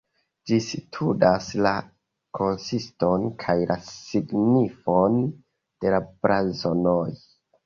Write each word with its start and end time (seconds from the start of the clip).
Ĝi 0.51 0.55
studas 0.67 1.49
la 1.65 1.73
konsiston 2.37 3.27
kaj 3.43 3.55
la 3.73 3.77
signifon 3.91 5.21
de 5.85 5.95
la 5.97 6.03
blazonoj. 6.09 7.07